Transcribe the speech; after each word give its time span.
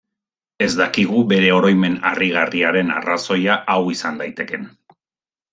Ez 0.67 0.69
dakigu 0.79 1.19
bere 1.33 1.51
oroimen 1.57 1.99
harrigarriaren 2.11 2.91
arrazoia 2.97 3.61
hau 3.75 3.79
izan 3.99 4.21
daitekeen. 4.23 4.69